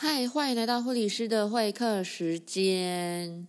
[0.00, 3.48] 嗨，欢迎来到护理师的会客时间。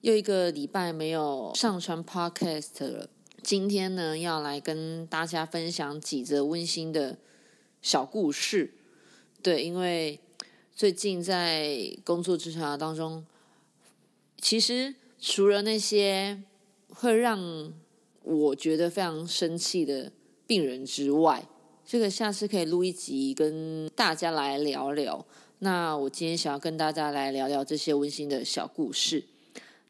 [0.00, 3.10] 又一个礼拜没有上传 Podcast 了，
[3.42, 7.18] 今天呢要来跟大家分享几则温馨的
[7.82, 8.72] 小故事。
[9.42, 10.18] 对，因为
[10.74, 13.26] 最近在工作职场当中，
[14.40, 16.42] 其实除了那些
[16.94, 17.72] 会让
[18.22, 20.12] 我觉得非常生气的
[20.46, 21.46] 病人之外，
[21.84, 25.26] 这个下次可以录一集跟大家来聊聊。
[25.58, 29.24] 那我今天想要跟大家来聊聊这些温馨的小故事。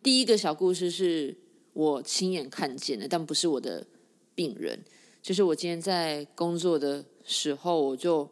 [0.02, 1.36] 第一个小故事是
[1.72, 3.86] 我亲眼看见的，但不是我的
[4.34, 4.82] 病人，
[5.22, 8.28] 就是我今天在工作的时候，我就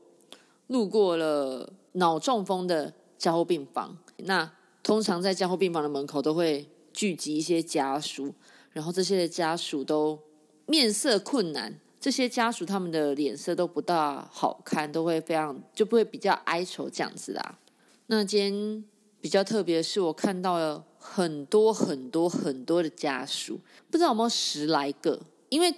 [0.68, 3.98] 路过了脑中风的加护病房。
[4.18, 4.50] 那
[4.82, 8.34] 通常在加护病房的门口都会聚集一些家属，
[8.72, 10.18] 然后这些的家属都
[10.66, 17.58] 面色困难，这些家属他们的脸色都不大好看，都会非常就不会比较哀愁这样子啦。
[18.06, 18.84] 那今天
[19.20, 20.84] 比较特别的是，我看到了。
[21.04, 23.58] 很多很多很多的家属，
[23.90, 25.20] 不知道有没有十来个？
[25.48, 25.74] 因为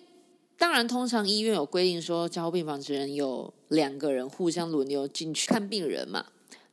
[0.58, 6.26] 当然，通常医院有规定说，加护病房只能有两个人互相轮流进去看病人嘛。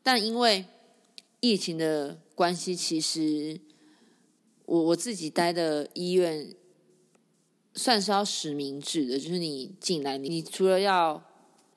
[0.04, 0.66] 但因为
[1.40, 3.58] 疫情的关系，其实
[4.72, 6.56] 我我自己待的医院
[7.76, 11.22] 算是要实名制的，就是你进来，你除了要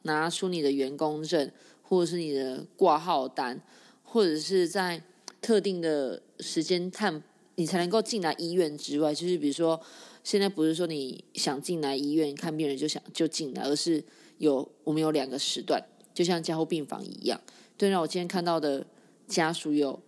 [0.03, 1.51] 拿出你的员工证，
[1.83, 3.61] 或者是你的挂号单，
[4.05, 5.03] 或者是在
[5.41, 6.23] 特定的。
[6.41, 7.23] 时间探
[7.55, 9.81] 你才能够进来医院之外，就是比如说，
[10.25, 14.03] 现在不是说你想进来医院看病人就想就进来，而是
[14.39, 15.81] 有我们有两个时段，
[16.13, 17.41] 就像加护病房一样。
[17.79, 18.85] 对，那我今天看到的
[19.29, 20.03] 家属有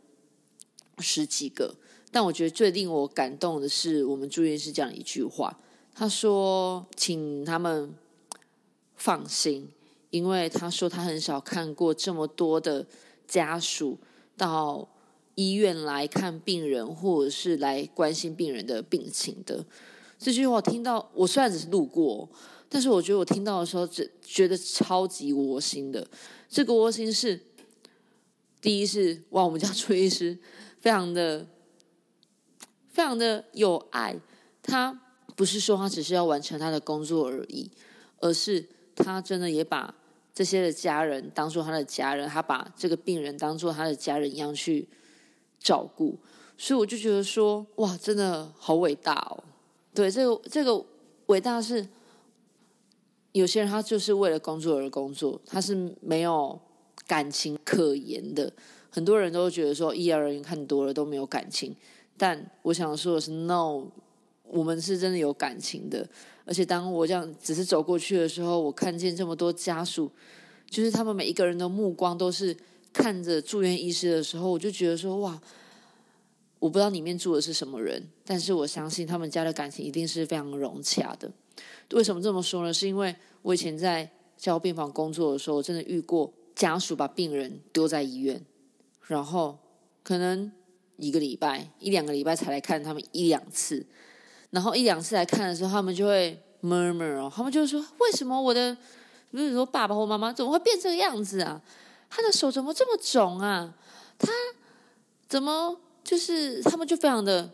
[0.98, 1.76] 十几个，
[2.10, 5.58] 但我觉得最令我感动的是我们住院师讲一句话，
[5.94, 7.94] 他说：“请他们
[8.94, 9.68] 放心，
[10.10, 12.86] 因为他说他很少看过这么多的
[13.26, 13.98] 家属
[14.36, 14.88] 到。”
[15.38, 19.62] 医院来看病人，或者是来关心病人的病情的
[20.18, 22.26] 这句话我，听到我虽然只是路过，
[22.70, 26.08] 但是我觉得我听到的时候，只觉得超级窝心的。
[26.48, 27.38] 这个窝心是，
[28.62, 30.38] 第一是哇，我们家崔医师
[30.80, 31.46] 非常的、
[32.96, 34.16] 非常的有爱，
[34.62, 34.98] 他
[35.36, 37.70] 不是说他只是要完成他的工作而已，
[38.20, 39.94] 而是他真的也把
[40.32, 44.88] 这些的家人当做他的家人，他把这个病人当做他的家人一样去。
[45.58, 46.16] 照顾，
[46.56, 49.42] 所以我就觉得说，哇，真的好伟大哦！
[49.92, 50.84] 对，这个这个
[51.26, 51.88] 伟大是，
[53.32, 56.60] 有些人他就是为了工作而工作，他是没有
[57.04, 58.52] 感情可言的。
[58.90, 61.74] 很多人都觉得说，医疗人员看多了都没有感情，
[62.16, 63.84] 但我想说的是，no，
[64.44, 66.08] 我们是真的有感情的。
[66.44, 70.10] 而且当我这样只是走过去的时候，我看见这么多家属，
[70.68, 72.56] 就是他们每一个人的目光都是。
[72.92, 75.38] 看着住院医师的时候，我就觉得说哇，
[76.58, 81.30] 我不知道里面住的是什么人，但是我相信他们家的感情一定是非常融洽的。
[81.92, 82.72] 为什么这么说呢？
[82.72, 88.42] 是因为我以前在交病房工作的时候，我真的遇过家属把病人丢在医院，
[89.02, 89.58] 然后
[90.02, 90.50] 可能
[90.96, 93.84] 一个礼拜、一两个礼拜才来看他们一两次，
[94.50, 98.74] 然后一两次来看的时候，他们就会 murmur 哦，他们就说为什么我的，
[99.30, 101.60] 比如说爸爸或妈妈怎么会变这个样子啊？
[102.08, 103.74] 他的手怎么这么肿啊？
[104.18, 104.28] 他
[105.28, 107.50] 怎么就是他们就非常的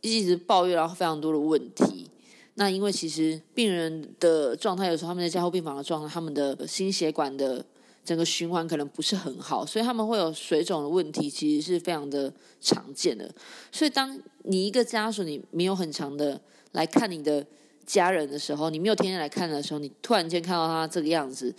[0.00, 2.10] 一直抱怨，然后非常多的问题。
[2.54, 7.64] 那因为其实病人的状态有时候他们在加护病房的状态，他们的心血管的
[8.04, 13.32] 整个循环可能不是很好，所以他们会有水肿的问题，其实是非常的常见的。
[13.70, 16.40] 所以当你一个家属你没有很长的
[16.72, 17.46] 来看你的
[17.86, 21.54] 家人的时候，你没有天天来看的时候，你突然间看到他这个样子。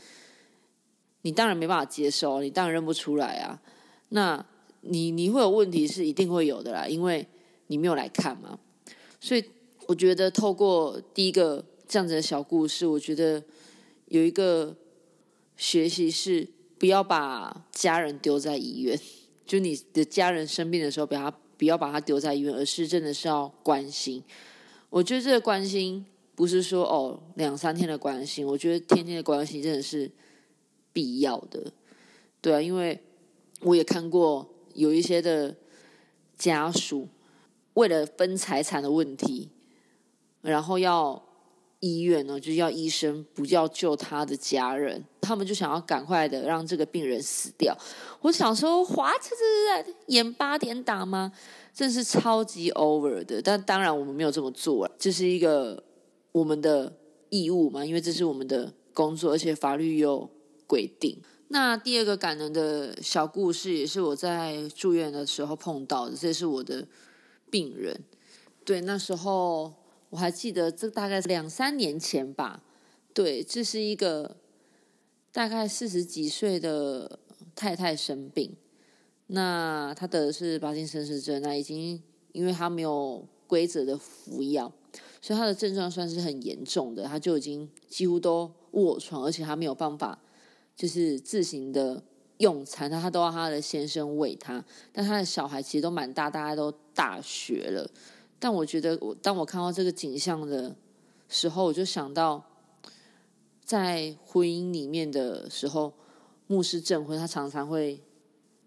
[1.23, 3.61] 你当然没办法接受，你当然认不出来啊。
[4.09, 4.43] 那
[4.81, 7.27] 你你会有问题是一定会有的啦，因为
[7.67, 8.57] 你没有来看嘛。
[9.19, 9.45] 所以
[9.85, 13.43] 我觉得透过第一个这样子的小故事，我觉得
[14.07, 14.75] 有一个
[15.61, 16.47] 学习是
[16.79, 18.99] 不要把家人丢在医院，
[19.45, 24.23] 就你的家人生病的时候，不要不要把他丢在医院，而是真的是要关心。
[24.89, 26.03] 我觉得这个关心
[26.33, 30.09] 不是说哦两三天的关心，我觉得天天的关心真的是。
[30.93, 31.71] 必要的，
[32.41, 33.01] 对啊，因为
[33.61, 35.55] 我也看过有一些的
[36.37, 37.07] 家属
[37.75, 39.51] 为了分财产的问题，
[40.41, 41.23] 然后要
[41.79, 47.77] 医院呢，就要医生不要救他的家人，他们就想要赶快的让这个病人死掉。
[48.21, 51.31] 我想说，华这是在演八点档吗？
[51.73, 53.41] 真是超级 over 的。
[53.41, 55.81] 但当然我们没有这么做，这是一个
[56.31, 56.91] 我们的
[57.29, 60.29] 义务嘛，因为这是我们的工作，而且法律有
[60.67, 61.17] 规定。
[61.47, 66.87] 那第二个感人的小故事，也是我在住院的时候碰到的，这是我的
[67.49, 68.03] 病人。
[68.63, 69.73] 对，那时候
[70.09, 72.63] 我还记得，这大概两三年前吧。
[73.13, 74.37] 对，这是一个
[75.31, 77.19] 大概四十几岁的
[77.55, 78.55] 太太生病，
[79.27, 82.01] 那她得的是帕金森氏症，那已经
[82.31, 84.71] 因为她没有规则的服药，
[85.21, 90.19] 所以她的症状算是很严重的，她就已经几乎都卧床，而且她没有办法。
[90.73, 92.01] 就是自行的
[92.37, 97.87] 用餐，他他都要他的先生喂他，但他的小孩其实都蛮大，大家都大学了。
[98.39, 100.75] 但我觉得，我当我看到这个景象的
[101.29, 102.43] 时候，我就想到，
[103.71, 105.93] 在婚姻里面的时候，
[106.45, 108.03] 牧师证婚，他常常会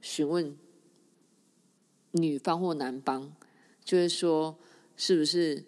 [0.00, 0.56] 询问
[2.12, 3.30] 女方或男方，
[3.84, 4.56] 就会说，
[4.96, 5.62] 是不是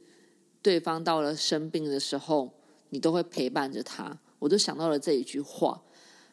[0.62, 2.54] 对方到了生病的时候，
[2.88, 4.18] 你都会陪伴着他？
[4.38, 5.82] 我都想到了这一句话。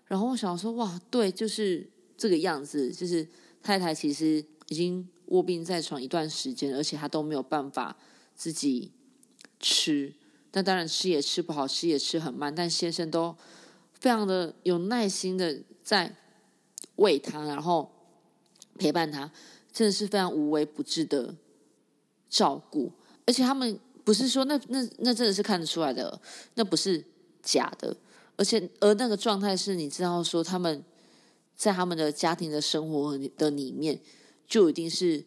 [0.06, 1.86] 然后我想说，哇，对，就是
[2.18, 2.90] 这个样子。
[2.94, 3.28] 就是
[3.62, 7.98] 太太其实已经卧病在床一段时间，而且她都没有办法
[8.34, 8.94] 自己
[9.60, 10.14] 吃。
[10.54, 12.54] 那当然吃也吃不好，吃也吃很慢。
[12.54, 13.36] 但先生都
[13.94, 16.16] 非常的有耐心的在
[16.96, 17.92] 喂他，然后
[18.78, 19.32] 陪伴他，
[19.72, 21.36] 真的是非常无微不至的
[22.30, 22.92] 照顾。
[23.26, 26.20] 而且他们不是说那那那真的是看得出来的，
[26.56, 27.04] 那不是
[27.42, 27.96] 假的。
[28.36, 30.84] 而且，而那个状态是你知道，说他们
[31.56, 34.00] 在他们的家庭的生活的里面，
[34.48, 35.24] 就一定是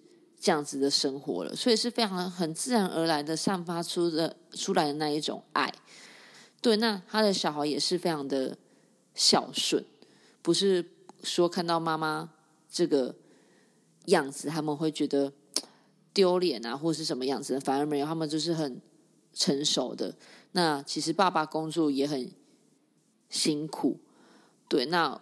[0.46, 5.74] 这样子的生活了，所以是非常很自然而然的散发出的出来的那一种爱。
[6.60, 8.56] 对，那他的小孩也是非常的
[9.12, 9.84] 孝顺，
[10.42, 10.88] 不是
[11.24, 12.30] 说看到妈妈
[12.70, 13.16] 这个
[14.04, 15.32] 样子，他们会觉得
[16.12, 18.80] 丢脸啊，或是什么样子，反而没有，他们就是很
[19.32, 20.14] 成熟的。
[20.52, 22.30] 那其实爸爸工作也很。
[23.28, 23.98] 辛苦，
[24.68, 25.20] 对，那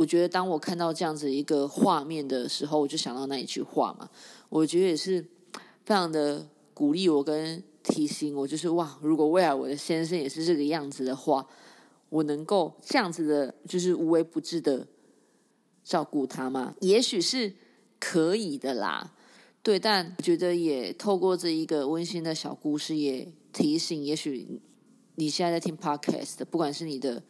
[0.00, 4.08] 我觉得当我看到这样子一个画面的时候，我就想到那一句话嘛，
[4.48, 5.20] 我觉得也是
[5.84, 11.46] 非常的鼓励我跟提醒我，就是哇，如果未来我的先生也是这个样子的话，
[12.08, 14.86] 我能够这样子的，就是无微不至的
[15.84, 16.74] 照顾他吗？
[16.80, 17.52] 也许是
[17.98, 19.12] 可以的啦，
[19.62, 24.62] 对，但我觉得也透过这一个温馨的小故事，也提醒，也许。
[25.16, 27.22] 你现在在听 podcast，不管是你的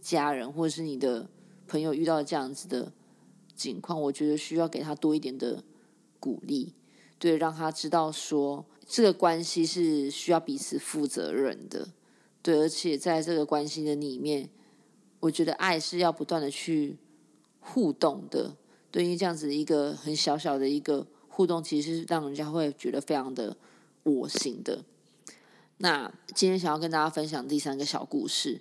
[0.00, 1.28] 家人或者是你的
[1.70, 2.92] 朋友遇到这样子的
[3.54, 5.62] 情况，我觉得需要给他多一点的
[6.18, 6.74] 鼓励，
[7.20, 11.88] 对，让他知道说这个关系是需要彼此负责任的，
[12.42, 14.50] 对，而且在这个关系的里面，
[15.20, 16.96] 我觉得爱是要不断的去
[17.60, 18.56] 互动的，
[18.90, 23.56] 对，因为这样子一个很小小的一个互动，其实是让人家会觉得非常的
[24.02, 24.84] 我行的。
[25.76, 28.60] 那今天想要跟大家分享第三个小故事，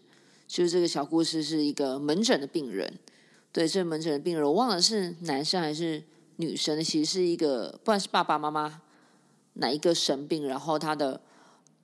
[0.49, 2.91] 就是这个小故事是一个门诊的病人。
[3.51, 6.03] 对，这门诊的病人，我忘了是男生还是
[6.37, 6.83] 女生。
[6.83, 8.81] 其实是一个，不管是爸爸妈妈
[9.53, 11.21] 哪一个生病，然后他的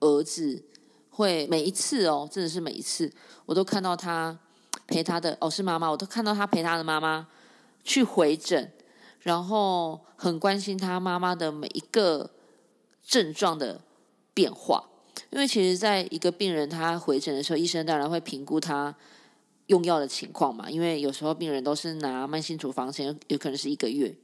[0.00, 0.64] 儿子
[1.10, 3.12] 会每一次哦，真的是每一次，
[3.46, 4.36] 我都看到他
[4.88, 7.28] 陪他的哦，是妈妈，我都看到他陪他的妈妈
[7.84, 8.72] 去回诊，
[9.20, 12.32] 然后很关心他妈妈的每一个
[13.04, 13.80] 症状的
[14.34, 14.88] 变化。
[15.30, 18.94] 因为其实，在一个病人他回诊的时候，医生当然会评估他
[19.66, 20.70] 用药的情况嘛。
[20.70, 24.14] 因为有时候病人都是拿慢性处方前有可能是一个月，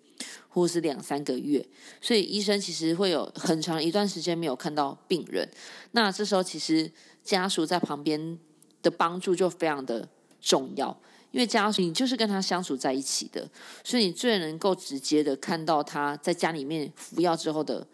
[0.49, 1.67] 或是两三个月，
[2.01, 5.49] 所以医生其实会有很长一段时间没有看到病人。
[5.93, 6.91] 那这时候，其实
[7.25, 8.39] 家属在旁边
[8.83, 10.07] 的帮助就非常的
[10.41, 10.97] 重要，
[11.31, 13.49] 因为家属你就是跟他相处在一起的，
[13.83, 17.87] 所以你最能够直接的看到他在家里面服药之后的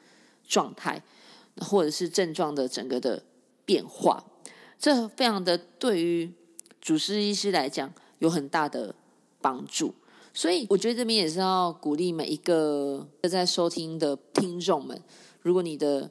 [0.46, 1.00] 状态。
[1.60, 3.22] 或者是症状的整个的
[3.64, 4.24] 变化，
[4.78, 6.32] 这非常的对于
[6.80, 8.94] 主治医师来讲有很大的
[9.40, 9.94] 帮助。
[10.32, 15.02] 所以我觉得这边也是要鼓励每一个在收听的听众们，
[15.42, 16.10] 如果你的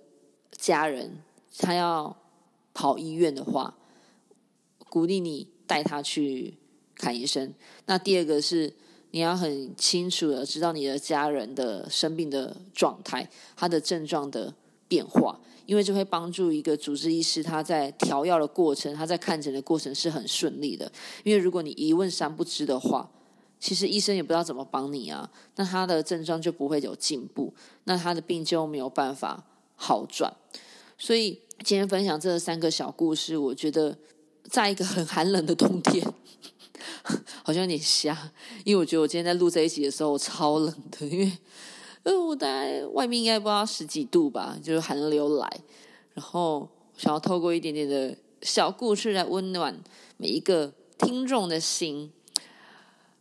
[0.51, 1.23] 家人
[1.57, 2.15] 他要
[2.73, 3.77] 跑医院的话，
[4.89, 6.57] 鼓励你带他去
[6.95, 7.53] 看医生。
[7.85, 8.73] 那第二个是
[9.11, 14.53] 你要很清楚的知道你的家人的生病的状态，他的症状的。
[14.87, 20.91] 变化，因为这会帮助一个主治医师，他在调药的过程，他在看诊的过程是很顺利的。
[21.23, 23.09] 因为如果你一问三不知的话，
[23.59, 27.53] 其实医生也不知道怎么帮你啊，那他的症状就不会有进步，
[27.83, 29.43] 那他的病就没有办法
[29.75, 30.33] 好转。
[30.97, 33.97] 所以今天分享这三个小故事，我觉得
[34.43, 36.05] 在一个很寒冷的冬天，
[37.43, 38.31] 好像有点瞎，
[38.63, 41.31] 因为我觉得我今天在录这一集的时候我超冷的，因为。
[42.07, 45.59] 呃，我大概外面应该不知道十几度吧，就是寒流来，
[46.13, 49.77] 然后想要透过一点点的小故事来温暖
[50.15, 52.13] 每一个听众的心，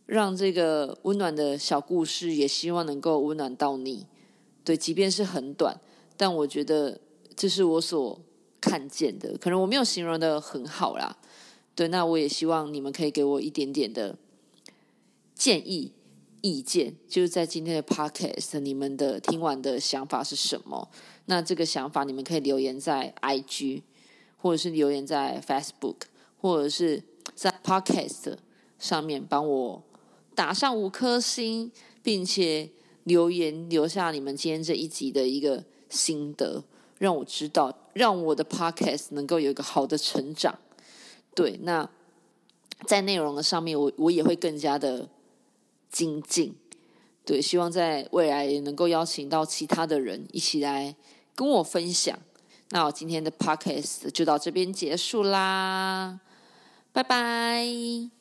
[0.05, 4.05] 让这个温暖的小故事也希望能够温暖到你。
[4.63, 5.81] 对，即便是很短，
[6.15, 7.01] 但我觉得
[7.35, 8.17] 这是我所
[8.61, 11.17] 看见的，可能我没有形容的很好啦。
[11.75, 14.17] 对，那我也希望你们可以给我一点点的
[15.35, 15.91] 建议。
[16.41, 20.89] 意见就是在今天的 podcast，你们的听完的想法是什么？
[21.25, 23.81] 那这个想法你们可以留言在 IG，
[24.37, 25.95] 或者是留言在 Facebook，
[26.39, 27.03] 或者是
[27.33, 28.37] 在 podcast
[28.79, 29.83] 上面帮我
[30.35, 32.69] 打上五颗星，并且
[33.03, 36.63] 留言留下你们今天这一集的一个心得，
[36.97, 40.57] 让我知道，让我的 podcast 能够有一个好的成长。
[41.35, 41.89] 对，那
[42.85, 45.09] 在内容的上面，我我也会更加的。
[45.97, 46.53] 精进，
[47.25, 50.95] 对，希望在未来也能够邀请到其他的人一起来
[51.33, 52.19] 跟我分享。
[52.69, 56.19] 那我今天的 podcast 就到这边结束啦，
[56.91, 58.16] 拜拜。